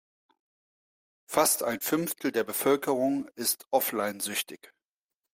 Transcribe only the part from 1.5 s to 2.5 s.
ein Fünftel der